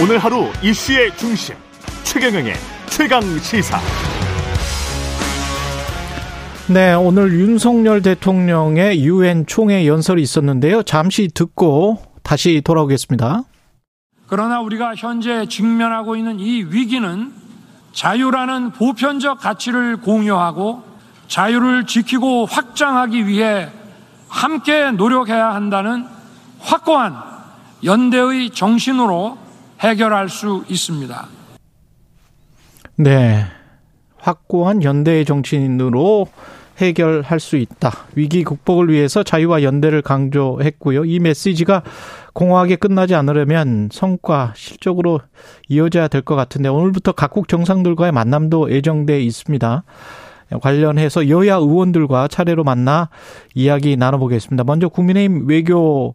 오늘 0.00 0.18
하루 0.18 0.46
이슈의 0.62 1.16
중심 1.16 1.56
최경영의 2.04 2.54
최강 2.86 3.20
시사. 3.40 3.80
네, 6.72 6.94
오늘 6.94 7.32
윤석열 7.32 8.00
대통령의 8.00 9.04
유엔 9.04 9.44
총회 9.46 9.88
연설이 9.88 10.22
있었는데요. 10.22 10.84
잠시 10.84 11.26
듣고 11.26 12.00
다시 12.22 12.62
돌아오겠습니다. 12.64 13.42
그러나 14.28 14.60
우리가 14.60 14.94
현재 14.94 15.46
직면하고 15.46 16.14
있는 16.14 16.38
이 16.38 16.62
위기는 16.62 17.32
자유라는 17.92 18.70
보편적 18.74 19.40
가치를 19.40 19.96
공유하고 19.96 20.84
자유를 21.26 21.86
지키고 21.86 22.46
확장하기 22.46 23.26
위해 23.26 23.68
함께 24.28 24.92
노력해야 24.92 25.54
한다는 25.54 26.06
확고한 26.60 27.16
연대의 27.82 28.50
정신으로 28.50 29.47
해결할 29.80 30.28
수 30.28 30.64
있습니다. 30.68 31.26
네. 32.96 33.44
확고한 34.18 34.82
연대의 34.82 35.24
정신으로 35.24 36.26
해결할 36.78 37.40
수 37.40 37.56
있다. 37.56 37.90
위기 38.14 38.44
극복을 38.44 38.88
위해서 38.88 39.22
자유와 39.22 39.62
연대를 39.62 40.02
강조했고요. 40.02 41.04
이 41.04 41.18
메시지가 41.18 41.82
공허하게 42.34 42.76
끝나지 42.76 43.14
않으려면 43.14 43.88
성과, 43.90 44.52
실적으로 44.54 45.20
이어져야 45.68 46.06
될 46.08 46.22
것 46.22 46.36
같은데 46.36 46.68
오늘부터 46.68 47.12
각국 47.12 47.48
정상들과의 47.48 48.12
만남도 48.12 48.70
예정돼 48.72 49.20
있습니다. 49.22 49.82
관련해서 50.62 51.28
여야 51.28 51.56
의원들과 51.56 52.28
차례로 52.28 52.64
만나 52.64 53.10
이야기 53.54 53.96
나눠보겠습니다. 53.96 54.64
먼저 54.64 54.88
국민의힘 54.88 55.48
외교 55.48 56.14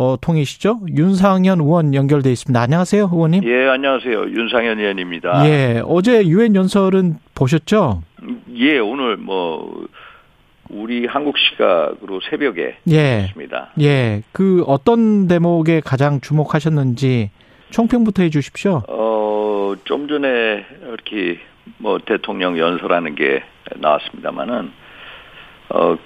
어, 0.00 0.16
통이시죠? 0.20 0.78
윤상현 0.94 1.58
의원 1.58 1.92
연결돼 1.92 2.30
있습니다. 2.30 2.60
안녕하세요, 2.60 3.10
의원님. 3.12 3.42
예, 3.42 3.66
안녕하세요. 3.66 4.26
윤상현 4.30 4.78
의원입니다. 4.78 5.44
예, 5.48 5.82
어제 5.84 6.24
유엔 6.24 6.54
연설은 6.54 7.16
보셨죠? 7.34 8.04
예, 8.54 8.78
오늘 8.78 9.16
뭐 9.16 9.88
우리 10.70 11.04
한국 11.04 11.36
시각으로 11.36 12.20
새벽에 12.30 12.76
예. 12.88 13.24
있습니다. 13.24 13.70
예, 13.80 14.22
그 14.30 14.62
어떤 14.68 15.26
대목에 15.26 15.80
가장 15.80 16.20
주목하셨는지 16.20 17.32
총평부터 17.70 18.22
해주십시오. 18.22 18.84
어, 18.86 19.74
좀 19.82 20.06
전에 20.06 20.64
이렇게 20.86 21.40
뭐 21.78 21.98
대통령 21.98 22.56
연설하는 22.56 23.16
게 23.16 23.42
나왔습니다만은 23.74 24.70
어 25.70 25.98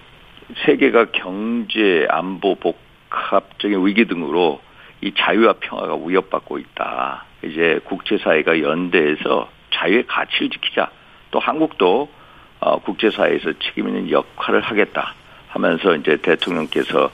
세계가 0.64 1.10
경제, 1.12 2.06
안보, 2.08 2.54
복 2.54 2.91
합적인 3.12 3.84
위기 3.86 4.06
등으로 4.06 4.60
이 5.00 5.12
자유와 5.16 5.54
평화가 5.60 5.96
위협받고 6.04 6.58
있다. 6.58 7.24
이제 7.44 7.80
국제사회가 7.84 8.60
연대해서 8.60 9.50
자유의 9.72 10.06
가치를 10.06 10.50
지키자. 10.50 10.90
또 11.30 11.38
한국도 11.38 12.08
어, 12.60 12.78
국제사회에서 12.78 13.52
책임 13.58 13.88
있는 13.88 14.10
역할을 14.10 14.60
하겠다 14.60 15.14
하면서 15.48 15.94
이제 15.96 16.16
대통령께서 16.16 17.10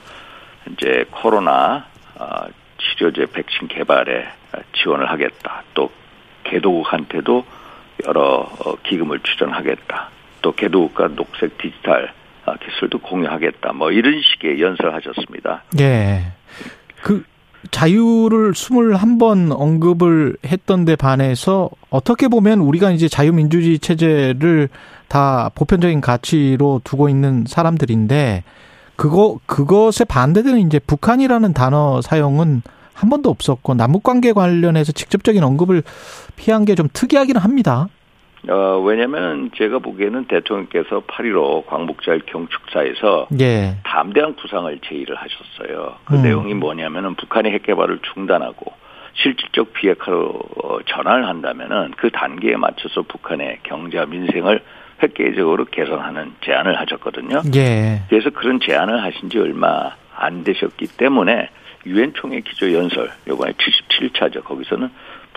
이제 0.71 1.05
코로나 1.09 1.87
어, 2.15 2.45
치료제 2.77 3.25
백신 3.25 3.67
개발에 3.67 4.27
지원을 4.73 5.09
하겠다. 5.09 5.63
또 5.73 5.91
개도국한테도 6.43 7.45
여러 8.05 8.23
어, 8.23 8.75
기금을 8.83 9.19
추전하겠다. 9.21 10.09
또 10.41 10.51
개도국과 10.53 11.09
녹색 11.15 11.57
디지털 11.57 12.05
어, 12.05 12.18
기술도 12.57 12.99
공유하겠다. 12.99 13.73
뭐 13.73 13.91
이런 13.91 14.21
식의 14.21 14.61
연설을 14.61 14.93
하셨습니다. 14.95 15.63
예. 15.79 16.33
그 17.01 17.23
자유를 17.71 18.53
21번 18.53 19.51
언급을 19.51 20.37
했던 20.45 20.85
데 20.85 20.95
반해서 20.95 21.69
어떻게 21.89 22.27
보면 22.27 22.59
우리가 22.59 22.91
이제 22.91 23.07
자유민주주의 23.07 23.79
체제를 23.79 24.69
다 25.07 25.49
보편적인 25.55 26.01
가치로 26.01 26.81
두고 26.83 27.09
있는 27.09 27.45
사람들인데 27.47 28.43
그거 28.95 29.39
그것에 29.45 30.05
반대되는 30.05 30.59
이제 30.59 30.79
북한이라는 30.79 31.53
단어 31.53 32.01
사용은 32.01 32.61
한 32.93 33.09
번도 33.09 33.29
없었고 33.29 33.75
남북 33.75 34.03
관계 34.03 34.33
관련해서 34.33 34.91
직접적인 34.91 35.41
언급을 35.43 35.83
피한 36.35 36.65
게 36.65 36.75
좀 36.75 36.87
특이하기는 36.91 37.39
합니다. 37.41 37.87
어, 38.47 38.79
왜냐면 38.79 39.51
제가 39.57 39.79
보기에는 39.79 40.25
대통령께서 40.25 41.01
8.15 41.01 41.65
광복절 41.65 42.21
경축사에서 42.25 43.27
예. 43.39 43.75
담대한 43.83 44.35
구상을 44.35 44.79
제의를 44.85 45.15
하셨어요. 45.15 45.95
그 46.05 46.15
음. 46.15 46.23
내용이 46.23 46.53
뭐냐면은 46.53 47.15
북한의 47.15 47.51
핵 47.51 47.63
개발을 47.63 47.99
중단하고 48.13 48.71
실질적 49.21 49.73
비핵화로 49.73 50.39
어, 50.63 50.77
전환을 50.85 51.27
한다면은 51.27 51.91
그 51.97 52.09
단계에 52.09 52.55
맞춰서 52.55 53.01
북한의 53.01 53.59
경제와 53.63 54.05
민생을 54.05 54.61
획기적으로 55.01 55.65
개선하는 55.65 56.33
제안을 56.41 56.79
하셨거든요. 56.79 57.41
예. 57.55 58.01
그래서 58.09 58.29
그런 58.29 58.59
제안을 58.59 59.03
하신 59.03 59.29
지 59.29 59.39
얼마 59.39 59.91
안 60.15 60.43
되셨기 60.43 60.97
때문에 60.97 61.49
유엔 61.85 62.13
총회 62.13 62.41
기조 62.41 62.73
연설 62.73 63.09
요번에 63.27 63.53
77차죠. 63.53 64.43
거기서는 64.43 64.89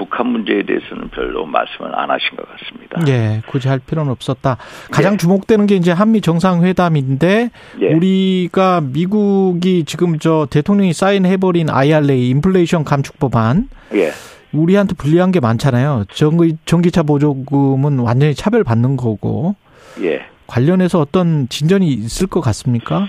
북한 0.03 0.27
문제에 0.27 0.65
대해서는 0.65 1.11
별로 1.11 1.47
말씀을 1.47 1.97
안 1.97 2.11
하신 2.11 2.37
것 2.37 2.45
같습니다. 2.51 3.01
예, 3.07 3.41
굳이 3.47 3.69
할 3.69 3.79
필요는 3.79 4.11
없었다. 4.11 4.57
가장 4.91 5.13
예. 5.13 5.17
주목되는 5.17 5.67
게 5.67 5.77
이제 5.77 5.93
한미 5.93 6.21
정상회담인데 6.21 7.51
예. 7.81 7.95
우리가 7.95 8.81
미국이 8.81 9.85
지금 9.85 10.19
저 10.19 10.49
대통령이 10.51 10.93
사인해버린 10.93 11.71
IRA 11.71 12.31
인플레이션 12.31 12.83
감축 12.83 13.21
법안 13.21 13.69
예. 13.95 14.11
우리한테 14.53 14.95
불리한 14.95 15.31
게 15.31 15.39
많잖아요. 15.39 16.05
전기, 16.11 16.57
전기차 16.65 17.05
보조금은 17.05 18.01
완전히 18.01 18.35
차별받는 18.35 18.97
거고 18.97 19.55
예. 20.03 20.27
관련해서 20.49 20.99
어떤 20.99 21.49
진전이 21.49 21.87
있을 21.87 22.27
것 22.27 22.41
같습니까? 22.41 23.07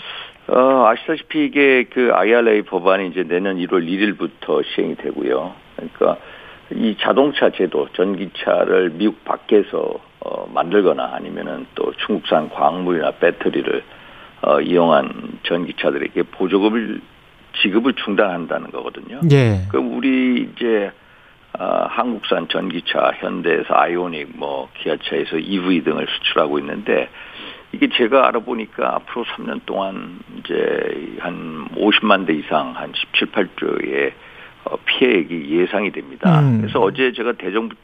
어, 0.48 0.86
아시다시피 0.88 1.46
이게 1.46 1.86
그 1.92 2.12
IRA 2.14 2.62
법안이 2.64 3.10
이제 3.10 3.24
내년 3.24 3.58
1월 3.58 3.84
1일부터 3.88 4.64
시행이 4.64 4.96
되고요. 4.98 5.54
그러니까 5.76 6.18
이 6.72 6.96
자동차 7.00 7.50
제도, 7.52 7.88
전기차를 7.94 8.92
미국 8.92 9.24
밖에서 9.26 10.00
어, 10.20 10.48
만들거나 10.54 11.12
아니면은 11.14 11.66
또 11.76 11.92
중국산 12.06 12.50
광물이나 12.50 13.12
배터리를 13.12 13.84
어, 14.42 14.62
이용한 14.62 15.40
전기차들에게 15.44 16.24
보조금을 16.24 17.02
지급을 17.62 17.94
중단한다는 17.94 18.72
거거든요. 18.72 19.22
예. 19.32 19.66
그럼 19.70 19.98
우리 19.98 20.50
이제 20.56 20.92
어, 21.60 21.86
한국산 21.88 22.48
전기차, 22.48 23.12
현대에서 23.18 23.76
아이오닉, 23.76 24.38
뭐 24.38 24.70
기아차에서 24.80 25.38
EV 25.38 25.84
등을 25.84 26.08
수출하고 26.08 26.58
있는데 26.60 27.10
이게 27.74 27.90
제가 27.90 28.28
알아보니까 28.28 28.96
앞으로 28.96 29.26
3년 29.26 29.62
동안 29.66 30.20
이제 30.38 31.16
한 31.20 31.68
50만 31.76 32.26
대 32.26 32.34
이상 32.34 32.76
한 32.76 32.92
17, 32.94 33.32
8조의 33.32 34.12
어, 34.12 34.33
피해액이 34.86 35.50
예상이 35.50 35.92
됩니다. 35.92 36.40
음. 36.40 36.62
그래서 36.62 36.80
어제 36.80 37.12
제가 37.14 37.34
대정부 37.34 37.76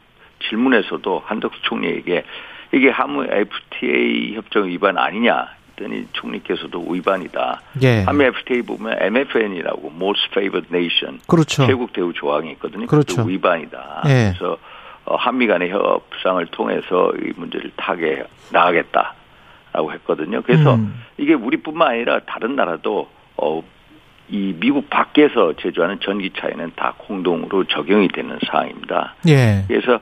질문에서도 0.48 1.22
한덕수 1.24 1.62
총리에게 1.62 2.24
이게 2.72 2.90
한미 2.90 3.26
FTA 3.30 4.34
협정 4.34 4.68
위반 4.68 4.96
아니냐 4.96 5.48
했더니 5.80 6.06
총리께서도 6.12 6.86
위반이다. 6.90 7.62
예. 7.82 8.02
한미 8.02 8.24
FTA 8.24 8.62
보면 8.62 8.96
MFN이라고 9.00 9.92
Most 9.94 10.28
Favored 10.30 10.68
Nation 10.74 11.20
그렇죠. 11.26 11.66
최국 11.66 11.92
대우 11.92 12.12
조항이 12.12 12.52
있거든요. 12.52 12.86
그렇죠. 12.86 13.22
위반이다. 13.22 14.02
예. 14.06 14.34
그래서 14.36 14.58
어, 15.06 15.16
한미 15.16 15.46
간의 15.46 15.70
협상을 15.70 16.44
통해서 16.46 17.12
이 17.20 17.32
문제를 17.36 17.72
타게 17.76 18.24
나가겠다라고 18.52 19.92
했거든요. 19.94 20.42
그래서 20.42 20.74
음. 20.74 21.02
이게 21.16 21.34
우리뿐만 21.34 21.88
아니라 21.88 22.20
다른 22.20 22.54
나라도 22.54 23.08
어, 23.36 23.62
이 24.30 24.54
미국 24.58 24.88
밖에서 24.88 25.54
제조하는 25.60 25.98
전기차에는 26.00 26.72
다 26.76 26.94
공동으로 26.98 27.64
적용이 27.64 28.08
되는 28.08 28.38
사항입니다. 28.46 29.16
예. 29.28 29.64
그래서 29.66 29.98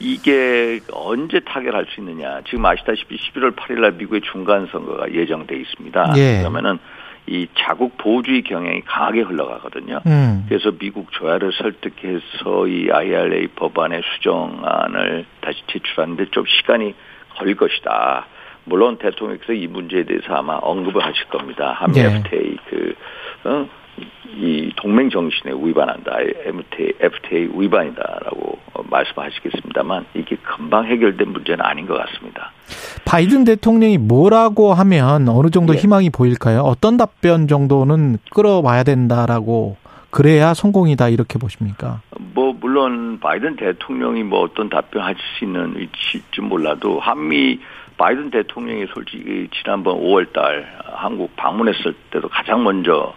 이게 0.00 0.80
언제 0.92 1.40
타결할 1.40 1.86
수 1.90 2.00
있느냐. 2.00 2.40
지금 2.46 2.64
아시다시피 2.64 3.16
11월 3.16 3.54
8일 3.54 3.80
날 3.80 3.92
미국의 3.92 4.22
중간 4.32 4.66
선거가 4.72 5.12
예정돼 5.12 5.54
있습니다. 5.56 6.14
예. 6.16 6.38
그러면은 6.38 6.78
이 7.26 7.46
자국 7.58 7.98
보호주의 7.98 8.42
경향이 8.42 8.82
강하게 8.86 9.20
흘러가거든요. 9.20 10.00
음. 10.06 10.46
그래서 10.48 10.70
미국 10.78 11.12
조야를 11.12 11.52
설득해서 11.52 12.66
이 12.68 12.90
IRA 12.90 13.48
법안의 13.48 14.02
수정안을 14.14 15.26
다시 15.42 15.58
제출하는데 15.66 16.30
좀 16.30 16.44
시간이 16.46 16.94
걸릴 17.36 17.56
것이다. 17.56 18.26
물론 18.68 18.98
대통령께서 18.98 19.52
이 19.52 19.66
문제에 19.66 20.04
대해서 20.04 20.34
아마 20.34 20.54
언급을 20.56 21.04
하실 21.04 21.24
겁니다. 21.26 21.74
한미 21.78 21.98
예. 21.98 22.04
FTA 22.04 22.56
그 22.68 22.94
어? 23.44 23.68
이 24.36 24.70
동맹 24.76 25.10
정신에 25.10 25.52
위반한다. 25.52 26.18
FTA, 26.44 26.92
FTA 27.00 27.48
위반이다라고 27.54 28.58
어, 28.74 28.82
말씀하시겠습니다만 28.88 30.06
이게 30.14 30.36
금방 30.36 30.84
해결된 30.86 31.28
문제는 31.28 31.64
아닌 31.64 31.86
것 31.86 31.94
같습니다. 31.94 32.52
바이든 33.04 33.44
대통령이 33.44 33.98
뭐라고 33.98 34.74
하면 34.74 35.28
어느 35.28 35.50
정도 35.50 35.74
예. 35.74 35.78
희망이 35.78 36.10
보일까요? 36.10 36.60
어떤 36.60 36.96
답변 36.96 37.48
정도는 37.48 38.18
끌어와야 38.30 38.84
된다라고 38.84 39.76
그래야 40.10 40.54
성공이다 40.54 41.08
이렇게 41.08 41.38
보십니까? 41.38 42.00
뭐 42.34 42.54
물론 42.58 43.18
바이든 43.20 43.56
대통령이 43.56 44.22
뭐 44.22 44.40
어떤 44.40 44.68
답변하실 44.68 45.20
수 45.38 45.44
있는 45.44 45.76
위치일지 45.76 46.40
몰라도 46.40 47.00
한미 47.00 47.60
바이든 47.98 48.30
대통령이 48.30 48.86
솔직히 48.94 49.48
지난번 49.60 49.96
5월 49.96 50.32
달 50.32 50.80
한국 50.84 51.34
방문했을 51.36 51.94
때도 52.10 52.28
가장 52.28 52.64
먼저 52.64 53.14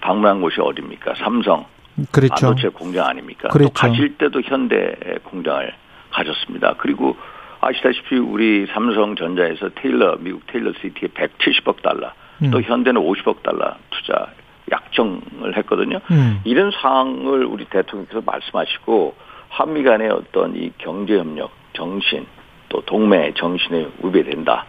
방문한 0.00 0.42
곳이 0.42 0.60
어디입니까? 0.60 1.14
삼성 1.16 1.64
그렇죠. 2.12 2.34
반도체 2.34 2.68
공장 2.68 3.06
아닙니까? 3.06 3.48
그렇죠. 3.48 3.68
또 3.68 3.74
가실 3.74 4.18
때도 4.18 4.42
현대 4.42 4.94
공장을 5.24 5.72
가셨습니다. 6.10 6.74
그리고 6.78 7.16
아시다시피 7.60 8.16
우리 8.18 8.66
삼성전자에서 8.66 9.70
테일러 9.76 10.16
미국 10.18 10.46
테일러 10.46 10.72
시티에 10.80 11.08
170억 11.08 11.82
달러, 11.82 12.12
음. 12.42 12.50
또 12.50 12.60
현대는 12.60 13.00
50억 13.00 13.42
달러 13.42 13.76
투자 13.90 14.28
약정을 14.70 15.56
했거든요. 15.58 16.00
음. 16.10 16.40
이런 16.44 16.70
상황을 16.70 17.44
우리 17.44 17.64
대통령께서 17.66 18.22
말씀하시고 18.24 19.14
한미 19.48 19.82
간의 19.82 20.10
어떤 20.10 20.54
이 20.56 20.70
경제 20.78 21.18
협력 21.18 21.50
정신 21.72 22.26
또 22.68 22.80
동맹 22.82 23.32
정신에 23.34 23.88
위배된다. 24.02 24.66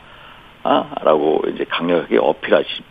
아, 0.64 0.94
라고 1.04 1.42
이제 1.54 1.66
강력하게 1.66 2.18
어필하시 2.18 2.84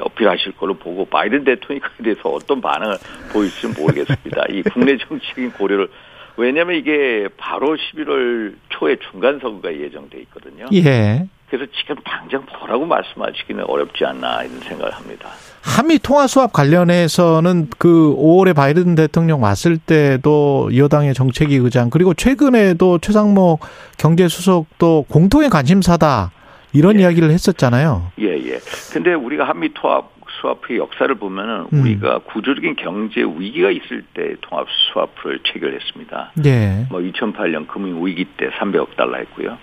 어필하실 0.00 0.52
걸로 0.52 0.74
보고 0.74 1.04
바이든 1.04 1.44
대통령이 1.44 1.80
그에 1.80 2.04
대해서 2.04 2.28
어떤 2.28 2.60
반응을 2.60 2.96
보일지 3.32 3.66
모르겠습니다. 3.66 4.44
이 4.50 4.62
국내 4.62 4.96
정치적인 4.96 5.52
고려를 5.52 5.88
왜냐하면 6.36 6.76
이게 6.76 7.28
바로 7.36 7.76
11월 7.76 8.54
초에 8.68 8.96
중간 9.10 9.40
선거가 9.40 9.74
예정돼 9.74 10.18
있거든요. 10.20 10.66
예. 10.72 11.26
그래서 11.50 11.70
지금 11.80 11.96
당장 12.04 12.44
뭐라고 12.58 12.84
말씀하시기는 12.84 13.64
어렵지 13.64 14.04
않나 14.04 14.42
이런 14.44 14.60
생각을 14.60 14.92
합니다. 14.92 15.30
한미 15.62 15.98
통화 15.98 16.26
수합 16.26 16.52
관련해서는 16.52 17.68
그 17.78 18.14
5월에 18.16 18.54
바이든 18.54 18.94
대통령 18.94 19.42
왔을 19.42 19.78
때도 19.78 20.70
여당의 20.76 21.14
정책위 21.14 21.56
의장 21.56 21.90
그리고 21.90 22.14
최근에도 22.14 22.98
최상목 22.98 23.60
경제수석도 23.98 25.06
공통의 25.08 25.48
관심사다 25.50 26.32
이런 26.72 26.96
예. 26.96 27.02
이야기를 27.02 27.30
했었잖아요. 27.30 28.12
예, 28.20 28.26
예. 28.26 28.58
근데 28.92 29.14
우리가 29.14 29.48
한미 29.48 29.72
통합 29.74 30.18
수합의 30.40 30.76
역사를 30.76 31.12
보면은 31.14 31.66
음. 31.72 31.80
우리가 31.80 32.20
구조적인 32.20 32.76
경제 32.76 33.22
위기가 33.22 33.70
있을 33.70 34.04
때 34.14 34.36
통합 34.42 34.66
수합을 34.92 35.40
체결했습니다. 35.52 36.32
예. 36.44 36.86
뭐 36.90 37.00
2008년 37.00 37.66
금융 37.66 38.04
위기 38.04 38.24
때 38.24 38.50
300억 38.50 38.96
달러 38.96 39.16
했고요. 39.16 39.58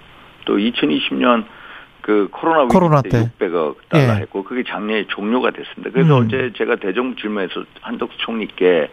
또 0.45 0.57
2020년 0.57 1.45
그 2.05 2.27
코로나 2.31 2.61
위기 2.61 2.73
코로나 2.73 3.01
때, 3.01 3.09
때. 3.09 3.29
600억 3.39 3.77
달러 3.89 4.13
예. 4.13 4.21
했고 4.21 4.43
그게 4.43 4.63
작년에 4.63 5.07
종료가 5.07 5.49
됐습니다. 5.49 5.89
그래서 5.91 6.19
음. 6.19 6.27
어제 6.27 6.53
제가 6.55 6.75
대정부 6.75 7.19
질문에서 7.19 7.63
한덕수 7.81 8.15
총리께 8.19 8.91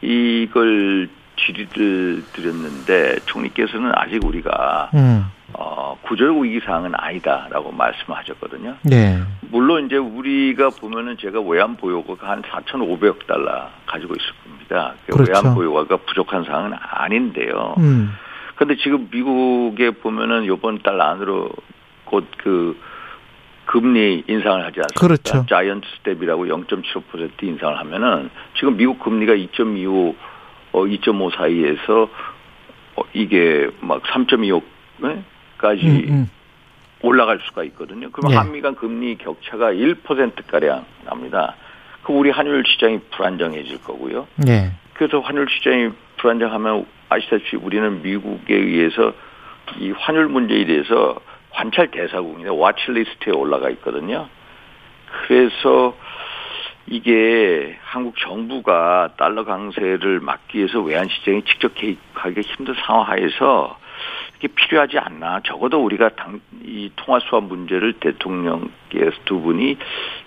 이걸 0.00 1.08
질의를 1.36 2.24
드렸는데 2.32 3.20
총리께서는 3.26 3.92
아직 3.94 4.24
우리가 4.24 4.90
음. 4.92 5.26
어, 5.52 5.96
구조적 6.02 6.38
위기 6.38 6.58
상황은 6.58 6.94
아니다라고 6.96 7.70
말씀하셨거든요. 7.70 8.74
네. 8.82 9.22
물론 9.52 9.86
이제 9.86 9.96
우리가 9.96 10.70
보면은 10.70 11.16
제가 11.16 11.40
외환 11.40 11.76
보유고가 11.76 12.28
한 12.28 12.42
4,500억 12.42 13.24
달러 13.28 13.68
가지고 13.86 14.14
있을 14.14 14.32
겁니다. 14.42 14.94
그 15.06 15.12
그렇죠. 15.12 15.30
외환 15.30 15.54
보유고가 15.54 15.96
부족한 15.98 16.42
상황은 16.42 16.72
아닌데요. 16.80 17.76
음. 17.78 18.10
근데 18.56 18.74
지금 18.74 19.06
미국에 19.12 19.92
보면은 19.92 20.42
이번 20.42 20.80
달 20.80 21.00
안으로 21.00 21.50
곧 22.08 22.42
그 22.42 22.76
금리 23.66 24.24
인상을 24.26 24.64
하지 24.64 24.80
않습니까? 24.80 25.00
그렇죠. 25.00 25.46
자이언트 25.46 25.86
스텝이라고 25.98 26.46
0.75% 26.46 27.42
인상을 27.42 27.78
하면은 27.78 28.30
지금 28.56 28.76
미국 28.76 28.98
금리가 29.00 29.34
2.25, 29.34 30.14
어, 30.72 30.84
2.5 30.84 31.36
사이에서 31.36 32.08
어, 32.96 33.02
이게 33.12 33.68
막 33.80 34.02
3.25까지 34.04 35.84
음, 35.84 36.04
음. 36.08 36.30
올라갈 37.02 37.40
수가 37.44 37.62
있거든요. 37.64 38.10
그럼 38.10 38.32
예. 38.32 38.36
한미 38.36 38.60
간 38.62 38.74
금리 38.74 39.16
격차가 39.18 39.72
1%가량 39.72 40.84
납니다. 41.04 41.54
그럼 42.02 42.20
우리 42.20 42.30
환율 42.30 42.64
시장이 42.66 43.00
불안정해질 43.10 43.82
거고요. 43.82 44.26
예. 44.48 44.72
그래서 44.94 45.20
환율 45.20 45.46
시장이 45.48 45.90
불안정하면 46.16 46.86
아시다시피 47.10 47.56
우리는 47.56 48.02
미국에 48.02 48.54
의해서 48.54 49.12
이 49.78 49.90
환율 49.90 50.28
문제에 50.28 50.64
대해서 50.64 51.20
관찰 51.58 51.90
대사국인데 51.90 52.50
와치리스트에 52.50 53.32
올라가 53.32 53.68
있거든요. 53.70 54.28
그래서 55.26 55.96
이게 56.86 57.76
한국 57.82 58.16
정부가 58.16 59.14
달러 59.16 59.44
강세를 59.44 60.20
막기 60.20 60.58
위해서 60.58 60.80
외환 60.80 61.08
시장에 61.08 61.42
직접 61.42 61.74
개입하기 61.74 62.40
힘든 62.42 62.74
상황하에서 62.86 63.76
이게 64.36 64.46
필요하지 64.54 64.98
않나. 65.00 65.40
적어도 65.44 65.82
우리가 65.82 66.10
당, 66.10 66.40
이 66.62 66.92
통화 66.94 67.18
수합 67.18 67.42
문제를 67.42 67.94
대통령께서 67.94 69.16
두 69.24 69.40
분이 69.40 69.78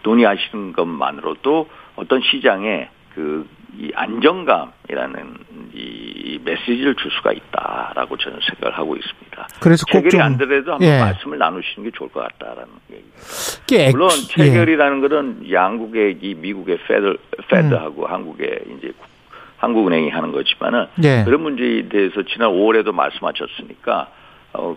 논의하시는 0.03 0.73
것만으로도 0.73 1.69
어떤 1.95 2.21
시장에 2.21 2.89
그, 3.15 3.47
이 3.77 3.89
안정감이라는 3.95 5.37
이 5.73 6.39
메시지를 6.43 6.95
줄 6.95 7.09
수가 7.11 7.31
있다라고 7.31 8.17
저는 8.17 8.39
생각을 8.49 8.77
하고 8.77 8.95
있습니다. 8.95 9.47
그래서 9.61 9.85
꼭 9.85 9.91
체결이 9.93 10.09
좀안 10.11 10.37
되더라도 10.37 10.71
한번 10.73 10.87
예. 10.87 10.99
말씀을 10.99 11.37
나누시는 11.37 11.89
게 11.89 11.97
좋을 11.97 12.09
것 12.09 12.21
같다라는 12.21 12.67
얘기. 12.91 13.91
물론 13.91 14.09
예. 14.11 14.27
체결이라는 14.45 15.01
것은 15.01 15.51
양국의 15.51 16.17
이 16.21 16.35
미국의 16.35 16.79
페드 16.87 17.17
페드하고 17.47 18.07
한국의 18.07 18.59
이제 18.77 18.91
국- 18.97 19.09
한국은행이 19.57 20.09
하는 20.09 20.31
거지만은 20.31 20.87
예. 21.03 21.23
그런 21.23 21.41
문제에 21.41 21.87
대해서 21.87 22.23
지난 22.23 22.49
5월에도 22.49 22.91
말씀하셨으니까 22.93 24.09
어, 24.53 24.75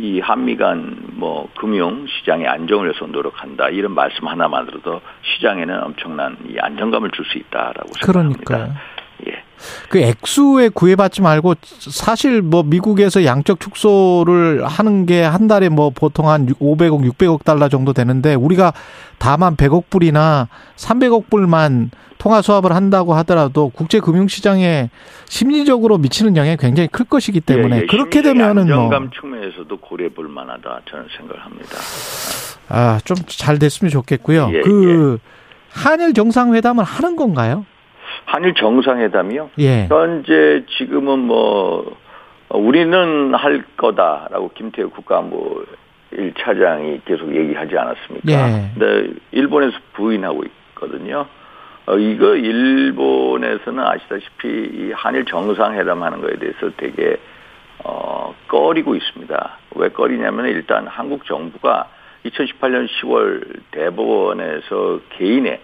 이 0.00 0.20
한미 0.20 0.56
간 0.56 1.10
뭐 1.20 1.46
금융 1.58 2.06
시장의 2.06 2.48
안정을 2.48 2.86
위해서 2.86 3.06
노력한다 3.06 3.68
이런 3.68 3.92
말씀 3.92 4.26
하나만으로도 4.26 5.02
시장에는 5.22 5.82
엄청난 5.82 6.34
이 6.48 6.58
안정감을 6.58 7.10
줄 7.10 7.26
수 7.26 7.36
있다라고 7.36 7.90
생각합니다. 8.00 8.40
그러니까요. 8.42 8.74
예. 9.28 9.42
그 9.90 9.98
액수에 10.00 10.70
구애받지 10.70 11.20
말고 11.20 11.54
사실 11.62 12.40
뭐 12.40 12.62
미국에서 12.62 13.26
양적 13.26 13.60
축소를 13.60 14.64
하는 14.66 15.04
게 15.04 15.22
한 15.22 15.46
달에 15.46 15.68
뭐 15.68 15.90
보통 15.90 16.30
한 16.30 16.46
500억, 16.46 17.04
600억 17.12 17.44
달러 17.44 17.68
정도 17.68 17.92
되는데 17.92 18.34
우리가 18.34 18.72
다만 19.18 19.56
100억 19.56 19.90
불이나 19.90 20.48
300억 20.76 21.28
불만 21.28 21.90
통화 22.20 22.42
수합을 22.42 22.72
한다고 22.72 23.14
하더라도 23.14 23.70
국제 23.70 23.98
금융 23.98 24.28
시장에 24.28 24.90
심리적으로 25.24 25.96
미치는 25.96 26.36
영향이 26.36 26.58
굉장히 26.58 26.86
클 26.88 27.06
것이기 27.06 27.40
때문에 27.40 27.76
예, 27.76 27.80
예. 27.82 27.86
그렇게 27.86 28.20
되면은 28.20 28.66
뭐 28.66 28.84
안정감 28.84 29.10
측면에서도 29.18 29.74
고려해 29.78 30.10
볼 30.10 30.28
만하다 30.28 30.82
저는 30.88 31.06
생각을 31.16 31.42
합니다. 31.42 31.70
아, 32.68 32.98
좀 33.04 33.16
잘 33.26 33.58
됐으면 33.58 33.90
좋겠고요. 33.90 34.50
예, 34.52 34.60
그 34.60 35.18
한일 35.72 36.12
정상회담을 36.12 36.84
하는 36.84 37.16
건가요? 37.16 37.64
한일 38.26 38.54
정상회담이요? 38.54 39.50
예. 39.60 39.86
현재 39.88 40.62
지금은 40.78 41.20
뭐 41.20 41.96
어, 42.50 42.58
우리는 42.58 43.32
할 43.34 43.64
거다라고 43.78 44.50
김태우 44.54 44.90
국가안보 44.90 45.64
1차장이 46.12 47.00
계속 47.06 47.34
얘기하지 47.34 47.78
않았습니까? 47.78 48.28
예. 48.30 48.70
근데 48.74 49.14
일본에서 49.32 49.72
부인하고 49.94 50.42
있거든요. 50.74 51.24
어, 51.90 51.98
이거 51.98 52.36
일본에서는 52.36 53.84
아시다시피 53.84 54.46
이 54.48 54.92
한일 54.94 55.24
정상회담 55.24 56.04
하는 56.04 56.20
거에 56.20 56.36
대해서 56.36 56.70
되게 56.76 57.16
어, 57.82 58.32
꺼리고 58.46 58.94
있습니다. 58.94 59.58
왜 59.74 59.88
꺼리냐면 59.88 60.46
일단 60.46 60.86
한국 60.86 61.24
정부가 61.24 61.88
2018년 62.26 62.86
10월 62.86 63.60
대법원에서 63.72 65.00
개인의 65.18 65.60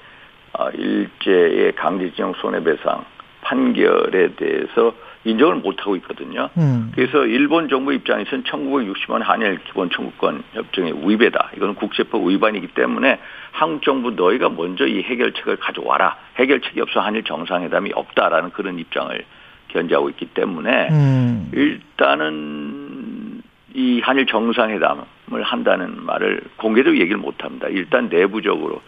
어, 0.58 0.70
일제의 0.70 1.76
강제징용 1.76 2.34
손해배상 2.40 3.04
판결에 3.42 4.34
대해서 4.34 4.94
인정을 5.26 5.56
못하고 5.56 5.96
있거든요. 5.96 6.48
음. 6.56 6.92
그래서 6.94 7.26
일본 7.26 7.68
정부 7.68 7.92
입장에서는 7.92 8.44
1960년 8.44 9.22
한일 9.22 9.58
기본 9.64 9.90
청구권 9.90 10.44
협정의 10.52 10.94
위배다. 11.04 11.50
이건 11.56 11.74
국제법 11.74 12.26
위반이기 12.28 12.68
때문에 12.68 13.18
한국 13.50 13.82
정부 13.82 14.12
너희가 14.12 14.50
먼저 14.50 14.86
이 14.86 15.02
해결책을 15.02 15.56
가져와라. 15.56 16.16
해결책이 16.36 16.80
없어 16.80 17.00
한일 17.00 17.24
정상회담이 17.24 17.90
없다라는 17.94 18.50
그런 18.50 18.78
입장을 18.78 19.24
견지하고 19.68 20.10
있기 20.10 20.26
때문에 20.26 20.88
음. 20.90 21.50
일단은 21.52 23.42
이 23.74 24.00
한일 24.00 24.26
정상회담을 24.26 25.42
한다는 25.42 26.04
말을 26.04 26.40
공개적으로 26.56 27.00
얘기를 27.00 27.18
못 27.18 27.42
합니다. 27.42 27.66
일단 27.68 28.08
내부적으로 28.08 28.80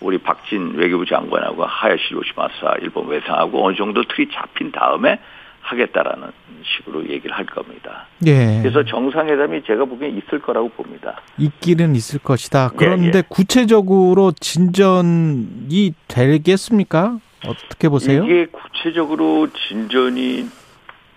우리 0.00 0.18
박진 0.18 0.74
외교부 0.76 1.04
장관하고 1.04 1.64
하야시 1.64 2.14
요시마사 2.14 2.76
일본 2.80 3.08
외상하고 3.08 3.66
어느 3.66 3.76
정도 3.76 4.02
틀이 4.04 4.28
잡힌 4.30 4.70
다음에 4.72 5.18
하겠다라는 5.60 6.28
식으로 6.64 7.08
얘기를 7.08 7.36
할 7.36 7.46
겁니다. 7.46 8.06
예. 8.26 8.60
그래서 8.62 8.84
정상회담이 8.84 9.62
제가 9.64 9.84
보기엔 9.84 10.16
있을 10.18 10.40
거라고 10.40 10.68
봅니다. 10.70 11.20
있기는 11.38 11.94
있을 11.94 12.20
것이다. 12.20 12.70
예, 12.72 12.76
그런데 12.76 13.18
예. 13.18 13.22
구체적으로 13.28 14.32
진전이 14.32 15.94
되겠습니까? 16.08 17.18
어떻게 17.46 17.88
보세요? 17.88 18.24
이게 18.24 18.46
구체적으로 18.46 19.48
진전이 19.68 20.46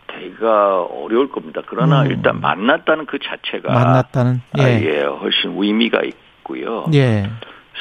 되기가 0.07 0.83
어려울 0.83 1.29
겁니다. 1.29 1.61
그러나 1.65 2.03
음. 2.03 2.11
일단 2.11 2.39
만났다는 2.39 3.05
그 3.05 3.19
자체가 3.19 3.73
만났다는 3.73 4.41
아, 4.57 4.69
예. 4.69 4.81
예, 4.83 5.01
훨씬 5.01 5.55
의미가 5.57 6.01
있고요. 6.03 6.85
예. 6.93 7.29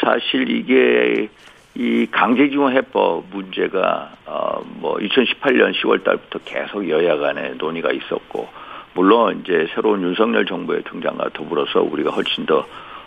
사실 0.01 0.51
이게 0.51 1.29
이 1.75 2.07
강제징용 2.11 2.71
해법 2.73 3.25
문제가 3.33 4.13
어뭐 4.27 4.99
2018년 4.99 5.73
10월 5.75 6.05
달부터 6.05 6.41
계속 6.45 6.89
여야 6.89 7.17
간에 7.17 7.55
논의가 7.59 7.93
있었고 7.93 8.49
물론 8.95 9.41
이제 9.43 9.67
새로운 9.75 10.03
윤석열 10.03 10.45
정부의 10.45 10.83
등장과 10.85 11.31
더불어서 11.33 11.81
우리가 11.81 12.11
훨씬 12.11 12.45
더 12.45 12.67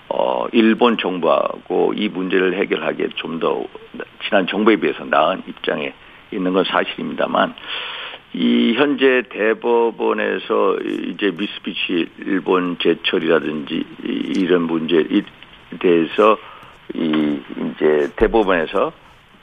어, 0.10 0.48
일본 0.52 0.98
정부하고 0.98 1.94
이 1.96 2.10
문제를 2.10 2.56
해결하기에 2.56 3.10
좀 3.16 3.40
더 3.40 3.66
지난 4.24 4.48
정부에 4.48 4.78
비해서 4.78 5.04
나은 5.06 5.44
입장에 5.48 5.94
있는 6.32 6.54
건 6.54 6.64
사실입니다만 6.64 7.54
이 8.34 8.74
현재 8.76 9.24
대법원에서 9.30 10.78
이제 11.10 11.32
미쓰비시 11.38 12.08
일본 12.26 12.78
제철이라든지 12.80 13.76
이- 14.06 14.40
이런 14.40 14.64
문제에 14.64 15.04
대해서 15.80 16.38
이 16.94 17.42
이제 17.58 18.10
대법원에서 18.16 18.92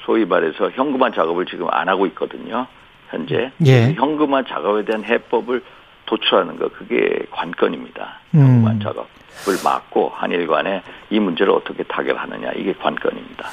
소위 0.04 0.24
말해서 0.24 0.70
현금화 0.70 1.10
작업을 1.10 1.46
지금 1.46 1.66
안 1.70 1.88
하고 1.88 2.06
있거든요. 2.06 2.66
현재 3.10 3.50
예. 3.66 3.92
현금화 3.92 4.44
작업에 4.44 4.84
대한 4.84 5.04
해법을 5.04 5.62
도출하는 6.06 6.58
거 6.58 6.68
그게 6.68 7.26
관건입니다. 7.30 8.20
음. 8.34 8.40
현금화 8.40 8.78
작업을 8.82 9.62
막고 9.64 10.10
한일 10.14 10.46
간에 10.46 10.82
이 11.10 11.20
문제를 11.20 11.52
어떻게 11.52 11.82
타결하느냐 11.84 12.52
이게 12.56 12.72
관건입니다. 12.72 13.48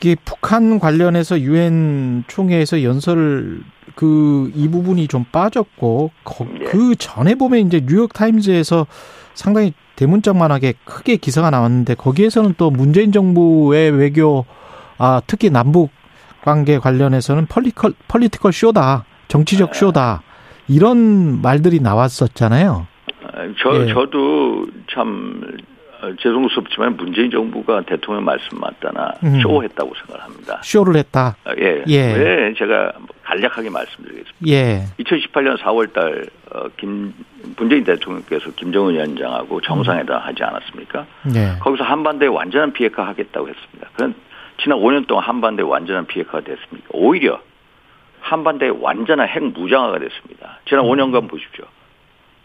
이게 0.00 0.16
북한 0.24 0.78
관련해서 0.78 1.40
유엔 1.40 2.24
총회에서 2.26 2.82
연설을 2.82 3.60
그 3.94 4.50
이 4.54 4.68
부분이 4.68 5.08
좀 5.08 5.24
빠졌고 5.30 6.10
거- 6.24 6.46
예. 6.60 6.64
그 6.64 6.94
전에 6.96 7.34
보면 7.36 7.60
이제 7.66 7.80
뉴욕 7.84 8.12
타임즈에서 8.12 8.86
상당히 9.34 9.72
대문짝만하게 9.96 10.74
크게 10.84 11.16
기사가 11.16 11.50
나왔는데 11.50 11.94
거기에서는 11.94 12.54
또 12.58 12.70
문재인 12.70 13.12
정부의 13.12 13.90
외교 13.92 14.44
아 14.98 15.20
특히 15.26 15.50
남북 15.50 15.90
관계 16.42 16.78
관련해서는 16.78 17.46
펄리컬 17.46 17.94
펄리티컬 18.08 18.52
쇼다 18.52 19.04
정치적 19.28 19.72
네. 19.72 19.78
쇼다 19.78 20.22
이런 20.68 21.40
말들이 21.42 21.80
나왔었잖아요. 21.80 22.86
아, 23.22 23.28
저 23.62 23.82
예. 23.82 23.92
저도 23.92 24.66
참 24.92 25.40
어, 25.42 25.73
죄송스럽지만 26.18 26.96
문재인 26.96 27.30
정부가 27.30 27.82
대통령 27.82 28.24
말씀 28.24 28.58
맞다나 28.58 29.12
음. 29.22 29.40
쇼했다고 29.40 29.92
생각합니다. 29.94 30.60
쇼를 30.62 30.96
했다. 30.96 31.36
아, 31.44 31.54
예. 31.58 31.84
예. 31.86 32.12
왜 32.14 32.54
제가 32.54 32.92
간략하게 33.22 33.70
말씀드리겠습니다. 33.70 34.46
예. 34.46 34.84
2018년 35.00 35.58
4월달 35.58 36.28
어, 36.52 36.68
김 36.76 37.14
문재인 37.56 37.84
대통령께서 37.84 38.50
김정은 38.52 38.94
위원장하고 38.94 39.60
정상회담 39.60 40.20
하지 40.20 40.42
않았습니까? 40.42 41.06
예. 41.34 41.58
거기서 41.60 41.84
한반도에 41.84 42.28
완전한 42.28 42.72
비핵화 42.72 43.06
하겠다고 43.06 43.48
했습니다. 43.48 43.88
그런 43.94 44.14
지난 44.62 44.78
5년 44.78 45.06
동안 45.06 45.24
한반도에 45.24 45.64
완전한 45.64 46.06
비핵화가 46.06 46.40
됐습니까? 46.40 46.88
오히려 46.90 47.40
한반도에 48.20 48.70
완전한 48.80 49.28
핵 49.28 49.42
무장화가 49.42 49.98
됐습니다. 49.98 50.60
지난 50.66 50.84
5년간 50.84 51.28
보십시오. 51.28 51.64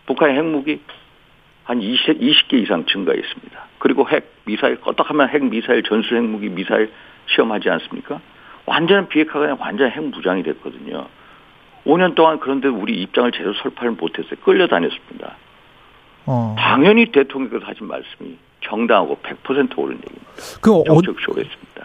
북한의 0.06 0.38
핵무기 0.38 0.82
한 1.70 1.84
20, 1.84 2.20
20개 2.20 2.54
이상 2.64 2.84
증가했습니다. 2.86 3.60
그리고 3.78 4.10
핵 4.10 4.34
미사일 4.46 4.82
껐덕하면 4.82 5.30
핵 5.30 5.46
미사일 5.46 5.84
전술 5.84 6.18
핵무기 6.18 6.50
미사일 6.50 6.92
시험하지 7.28 7.70
않습니까? 7.70 8.20
완전한 8.66 9.08
비핵화가 9.08 9.46
아니라 9.46 9.58
완전한 9.60 9.94
핵 9.94 10.04
무장이 10.04 10.42
됐거든요. 10.42 11.06
5년 11.86 12.16
동안 12.16 12.40
그런데 12.40 12.68
우리 12.68 13.00
입장을 13.04 13.32
제대로 13.32 13.54
설파를 13.54 13.92
못했어요. 13.92 14.36
끌려다녔습니다. 14.44 15.36
어. 16.26 16.56
당연히 16.58 17.12
대통령께서 17.12 17.64
하신 17.68 17.86
말씀이 17.86 18.36
정당하고 18.62 19.20
100% 19.22 19.78
옳은 19.78 19.98
얘기입니다. 19.98 20.32
그 20.62 20.74
어. 20.74 20.84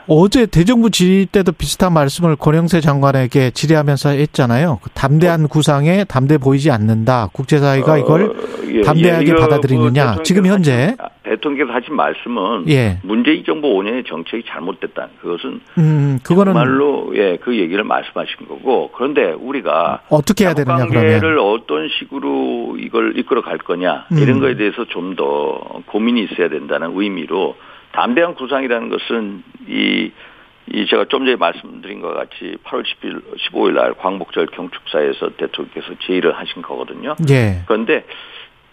어제 0.07 0.47
대정부 0.47 0.91
질의 0.91 1.27
때도 1.27 1.53
비슷한 1.53 1.93
말씀을 1.93 2.37
권영세 2.37 2.81
장관에게 2.81 3.51
질의하면서 3.51 4.11
했잖아요. 4.11 4.79
그 4.83 4.91
담대한 4.91 5.49
구상에 5.49 6.05
담대 6.05 6.39
보이지 6.39 6.71
않는다. 6.71 7.29
국제사회가 7.33 7.99
이걸 7.99 8.23
어, 8.25 8.35
예, 8.71 8.83
담대하게 8.83 9.25
이거 9.27 9.37
받아들이느냐. 9.41 10.13
뭐 10.15 10.23
지금 10.23 10.47
현재. 10.47 10.73
하신- 10.73 10.97
아, 11.01 11.09
대통령께서 11.25 11.73
하신 11.79 11.95
말씀은 11.97 12.69
예. 12.69 12.99
문재인 13.03 13.45
정부 13.47 13.69
5년의 13.69 14.07
정책이 14.07 14.45
잘못됐다. 14.47 15.09
그것은 15.23 15.61
음, 15.79 16.19
그거는 16.23 16.53
정말로 16.53 17.13
예, 17.17 17.39
그 17.43 17.57
얘기를 17.59 17.83
말씀하신 17.83 18.47
거고 18.47 18.91
그런데 18.95 19.33
우리가 19.33 20.03
어떻게 20.11 20.45
해야 20.45 20.53
되느냐 20.55 20.77
관계를 20.77 21.21
그러면. 21.21 21.39
어떤 21.55 21.89
식으로 21.99 22.77
이걸 22.79 23.19
이끌어 23.19 23.41
갈 23.43 23.57
거냐 23.59 24.05
음. 24.13 24.19
이런 24.19 24.39
거에 24.41 24.57
대해서 24.57 24.85
좀 24.87 25.15
더 25.17 25.61
고민이 25.87 26.25
있어야 26.25 26.49
된다는 26.49 26.91
의미로 26.97 27.55
담대한 27.95 28.35
구상이라는 28.35 28.89
것은 28.91 29.43
이, 29.69 30.11
이 30.67 30.87
제가 30.87 31.07
좀 31.07 31.25
전에 31.25 31.37
말씀드린 31.37 32.01
것 32.01 32.13
같이 32.13 32.57
8월 32.65 32.83
10일, 32.83 33.23
15일 33.39 33.75
날 33.75 33.95
광복절 33.95 34.47
경축사에서 34.47 35.37
대통령께서 35.37 35.95
제의를 36.07 36.37
하신 36.37 36.63
거거든요. 36.63 37.15
예. 37.31 37.63
그런데 37.67 38.05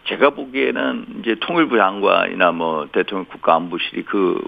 제가 0.05 0.31
보기에는 0.31 1.05
이제 1.19 1.35
통일부 1.41 1.77
장관이나 1.77 2.51
뭐 2.51 2.87
대통령 2.91 3.25
국가안보실이 3.25 4.03
그 4.03 4.41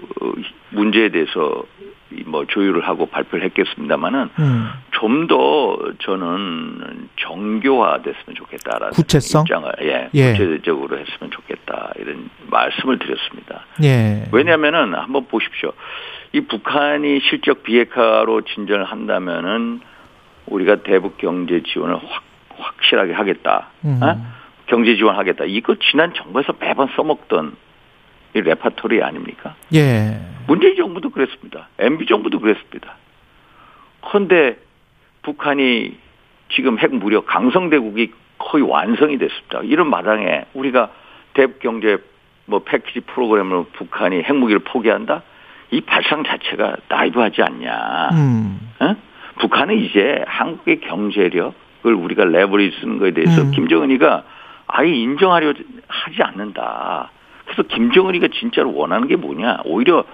문제에 0.70 1.10
대해서 1.10 1.64
이뭐 2.10 2.46
조율을 2.46 2.86
하고 2.86 3.06
발표를 3.06 3.44
했겠습니다만은 3.46 4.30
음. 4.38 4.70
좀더 4.90 5.78
저는 6.00 7.08
정교화됐으면 7.16 8.34
좋겠다라는 8.34 8.92
구체성? 8.92 9.42
입장을 9.42 9.72
예, 9.82 10.10
예. 10.14 10.32
구체적으로 10.32 10.98
했으면 10.98 11.30
좋겠다 11.30 11.92
이런 11.98 12.30
말씀을 12.48 12.98
드렸습니다. 12.98 13.64
예. 13.82 14.24
왜냐하면은 14.32 14.94
한번 14.94 15.26
보십시오. 15.26 15.72
이 16.32 16.40
북한이 16.40 17.20
실적 17.28 17.62
비핵화로 17.62 18.42
진전을 18.42 18.84
한다면은 18.84 19.80
우리가 20.46 20.82
대북 20.82 21.18
경제 21.18 21.62
지원을 21.62 21.96
확 21.96 22.22
확실하게 22.56 23.12
하겠다. 23.12 23.68
음. 23.84 24.00
어? 24.02 24.43
경제 24.66 24.96
지원하겠다. 24.96 25.44
이거 25.44 25.74
지난 25.76 26.12
정부에서 26.14 26.54
매번 26.58 26.88
써먹던 26.96 27.56
이 28.34 28.40
레파토리 28.40 29.02
아닙니까? 29.02 29.54
예. 29.74 30.20
문재인 30.46 30.76
정부도 30.76 31.10
그랬습니다. 31.10 31.68
MB 31.78 32.06
정부도 32.06 32.40
그랬습니다. 32.40 32.96
그런데 34.00 34.56
북한이 35.22 35.96
지금 36.54 36.78
핵 36.78 36.94
무력 36.94 37.26
강성대국이 37.26 38.12
거의 38.38 38.62
완성이 38.62 39.18
됐습니다. 39.18 39.60
이런 39.62 39.88
마당에 39.88 40.44
우리가 40.54 40.90
대북 41.34 41.60
경제 41.60 41.98
뭐 42.46 42.60
패키지 42.60 43.00
프로그램으로 43.00 43.66
북한이 43.72 44.22
핵무기를 44.22 44.60
포기한다? 44.60 45.22
이 45.70 45.80
발상 45.80 46.24
자체가 46.24 46.76
나이브하지 46.88 47.42
않냐. 47.42 48.08
음. 48.12 48.60
어? 48.80 48.96
북한은 49.40 49.78
이제 49.78 50.22
한국의 50.26 50.80
경제력을 50.80 51.54
우리가 51.84 52.24
레버리지 52.24 52.80
쓰는 52.80 52.98
거에 52.98 53.12
대해서 53.12 53.42
음. 53.42 53.50
김정은이가 53.52 54.24
아예 54.66 54.88
인정하려 54.88 55.52
하지 55.88 56.22
않는다. 56.22 57.10
그래서 57.44 57.62
김정은이가 57.62 58.28
진짜로 58.38 58.74
원하는 58.74 59.08
게 59.08 59.16
뭐냐? 59.16 59.60
오히려 59.64 60.04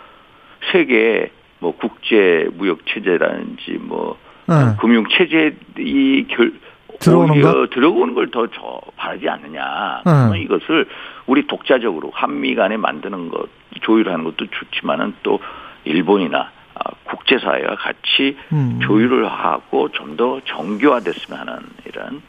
세계 0.72 1.30
뭐 1.58 1.76
국제 1.76 2.48
무역 2.54 2.84
체제라든지 2.86 3.78
뭐 3.80 4.18
어. 4.48 4.76
금융 4.80 5.04
체제 5.10 5.56
이 5.78 6.26
결, 6.28 6.52
들어오는 6.98 7.40
거? 7.40 7.66
들어오는 7.68 8.14
걸더저 8.14 8.80
바라지 8.96 9.28
않느냐. 9.28 10.00
어. 10.00 10.02
그러면 10.04 10.36
이것을 10.38 10.86
우리 11.26 11.46
독자적으로 11.46 12.10
한미 12.12 12.54
간에 12.54 12.76
만드는 12.76 13.28
것 13.28 13.48
조율하는 13.82 14.24
것도 14.24 14.46
좋지만은 14.50 15.14
또 15.22 15.38
일본이나 15.84 16.50
아, 16.74 16.90
국제사회와 17.04 17.76
같이 17.76 18.36
음. 18.52 18.80
조율을 18.82 19.28
하고 19.30 19.88
좀 19.92 20.16
더 20.16 20.40
정교화됐으면 20.44 21.40
하는 21.40 21.62
이런 21.86 22.20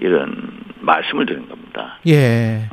이런 0.00 0.50
말씀을 0.80 1.26
드린 1.26 1.48
겁니다. 1.48 1.98
예. 2.06 2.68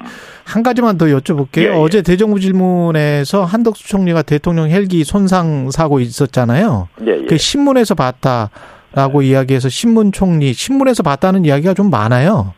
한 0.45 0.63
가지만 0.63 0.97
더 0.97 1.05
여쭤볼게요. 1.05 1.61
예, 1.61 1.65
예. 1.65 1.69
어제 1.69 2.01
대정부 2.01 2.39
질문에서 2.39 3.43
한덕수 3.45 3.87
총리가 3.87 4.21
대통령 4.23 4.69
헬기 4.69 5.03
손상 5.03 5.71
사고 5.71 5.99
있었잖아요. 5.99 6.89
예, 7.07 7.21
예. 7.21 7.25
그 7.25 7.37
신문에서 7.37 7.95
봤다라고 7.95 9.21
이야기해서 9.21 9.69
신문 9.69 10.11
총리 10.11 10.53
신문에서 10.53 11.03
봤다는 11.03 11.45
이야기가 11.45 11.73
좀 11.73 11.89
많아요. 11.89 12.53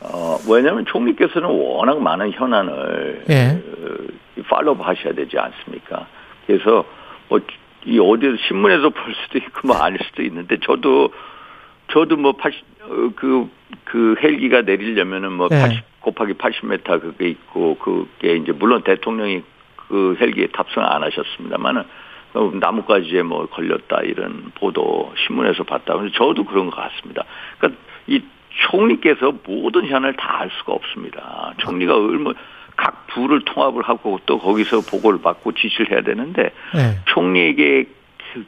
어, 0.00 0.38
왜냐하면 0.48 0.84
총리께서는 0.86 1.48
워낙 1.48 2.00
많은 2.00 2.32
현안을 2.32 3.24
예. 3.30 3.62
어, 3.62 4.42
팔로우 4.48 4.76
하셔야 4.80 5.14
되지 5.14 5.38
않습니까? 5.38 6.06
그래서 6.46 6.84
뭐 7.28 7.40
이 7.88 7.98
어디 7.98 8.26
신문에서 8.46 8.90
볼 8.90 9.14
수도 9.14 9.38
있고 9.38 9.68
뭐 9.68 9.76
아닐 9.76 9.98
수도 10.04 10.22
있는데 10.22 10.58
저도 10.62 11.10
저도 11.90 12.16
뭐 12.16 12.32
80, 12.32 12.64
어, 12.82 13.10
그, 13.16 13.48
그 13.90 14.16
헬기가 14.22 14.62
내리려면은 14.62 15.32
뭐 15.32 15.48
예. 15.50 15.58
80 15.58 16.00
곱하기 16.00 16.34
80m 16.34 17.00
그게 17.00 17.28
있고 17.28 17.76
그게 17.78 18.36
이제 18.36 18.52
물론 18.52 18.82
대통령이 18.82 19.42
그 19.76 20.16
헬기에 20.20 20.48
탑승 20.48 20.82
안 20.82 21.02
하셨습니다만은 21.02 21.82
어, 22.34 22.52
나뭇가지에 22.54 23.22
뭐 23.22 23.46
걸렸다 23.46 24.02
이런 24.02 24.52
보도 24.54 25.12
신문에서 25.26 25.64
봤다. 25.64 25.96
그래서 25.96 26.14
저도 26.14 26.44
그런 26.44 26.70
것 26.70 26.76
같습니다. 26.76 27.24
그러니까 27.58 27.80
이 28.06 28.22
총리께서 28.70 29.32
모든 29.46 29.86
현안을 29.86 30.14
다 30.14 30.38
알 30.38 30.50
수가 30.58 30.72
없습니다. 30.72 31.52
총리가 31.58 31.96
얼마 31.96 32.32
각 32.76 33.08
부를 33.08 33.40
통합을 33.44 33.82
하고 33.82 34.20
또 34.26 34.38
거기서 34.38 34.82
보고를 34.88 35.20
받고 35.20 35.52
지시를 35.52 35.90
해야 35.90 36.02
되는데 36.02 36.52
네. 36.74 36.98
총리에게 37.06 37.86
그 38.32 38.46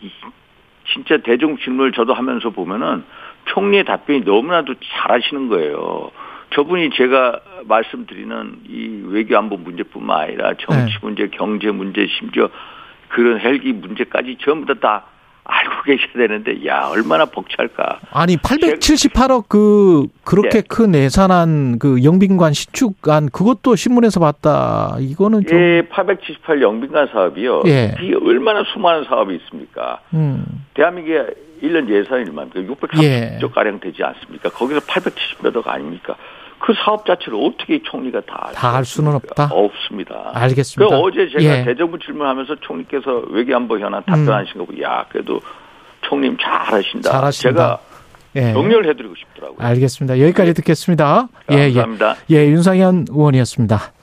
진짜 0.92 1.16
대중 1.18 1.56
질문을 1.58 1.92
저도 1.92 2.14
하면서 2.14 2.50
보면은 2.50 3.04
총리의 3.52 3.84
답변이 3.84 4.20
너무나도 4.20 4.74
잘하시는 4.80 5.48
거예요. 5.48 6.10
저분이 6.54 6.90
제가 6.96 7.40
말씀드리는 7.66 8.60
이 8.68 9.02
외교 9.06 9.36
안보 9.38 9.56
문제뿐만 9.56 10.20
아니라 10.20 10.54
정치 10.58 10.92
네. 10.92 10.98
문제, 11.02 11.28
경제 11.28 11.70
문제, 11.70 12.06
심지어 12.18 12.48
그런 13.08 13.38
헬기 13.40 13.72
문제까지 13.72 14.38
전부 14.40 14.66
다, 14.74 14.80
다 14.80 15.04
알고 15.44 15.82
계셔야 15.86 16.12
되는데 16.14 16.66
야 16.66 16.88
얼마나 16.92 17.24
벅찰까. 17.26 18.00
아니 18.12 18.36
878억 18.36 19.48
그 19.48 20.06
그렇게 20.24 20.60
네. 20.60 20.62
큰 20.68 20.94
예산안 20.94 21.78
그 21.78 22.02
영빈관 22.04 22.52
시축안 22.52 23.30
그것도 23.30 23.76
신문에서 23.76 24.20
봤다. 24.20 24.96
이거는 25.00 25.44
좀 25.46 25.58
예, 25.58 25.82
878 25.88 26.62
영빈관 26.62 27.08
사업이요. 27.12 27.62
예. 27.66 27.94
이게 28.00 28.14
얼마나 28.14 28.64
수많은 28.72 29.04
사업이 29.04 29.34
있습니까? 29.36 30.00
음. 30.14 30.44
대한민국에 30.74 31.26
1년 31.62 31.88
예산이 31.88 32.24
얼마입니까? 32.28 32.60
630조 32.60 33.02
예. 33.02 33.38
가량 33.54 33.80
되지 33.80 34.02
않습니까? 34.02 34.48
거기서 34.50 34.80
870몇억 34.80 35.66
아닙니까? 35.68 36.16
그 36.58 36.74
사업 36.84 37.06
자체를 37.06 37.38
어떻게 37.42 37.80
총리가 37.82 38.20
다다알 38.20 38.84
수는 38.84 39.14
없다. 39.14 39.48
없습니다. 39.50 40.30
알겠습니다. 40.34 40.94
그 40.94 41.02
어제 41.02 41.28
제가 41.30 41.42
예. 41.42 41.60
음. 41.60 41.64
대정부 41.64 41.98
질문하면서 41.98 42.56
총리께서 42.60 43.24
외교안보 43.30 43.78
현안 43.78 44.04
답변하신 44.04 44.54
거 44.58 44.66
보고 44.66 44.82
야 44.82 45.06
그래도 45.08 45.40
총님 46.02 46.36
잘하신다. 46.38 47.10
잘하신다. 47.10 47.50
제가 47.50 47.80
예. 48.36 48.52
격려해드리고 48.52 49.14
싶더라고요. 49.16 49.66
알겠습니다. 49.66 50.20
여기까지 50.20 50.54
듣겠습니다. 50.54 51.28
예, 51.52 51.56
예. 51.56 51.62
감사합니다. 51.72 52.16
예, 52.30 52.46
윤상현 52.46 53.06
의원이었습니다. 53.10 53.76
예. 53.76 53.99